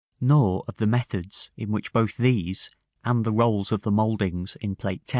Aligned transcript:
nor 0.19 0.63
of 0.67 0.77
the 0.77 0.87
methods 0.87 1.51
in 1.55 1.69
which 1.69 1.93
both 1.93 2.17
these, 2.17 2.71
and 3.05 3.23
the 3.23 3.31
rolls 3.31 3.71
of 3.71 3.83
the 3.83 3.91
mouldings 3.91 4.55
in 4.55 4.75
Plate 4.75 5.01
X. 5.03 5.09